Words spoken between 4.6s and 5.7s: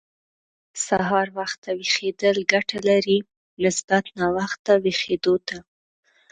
ويښېدو ته.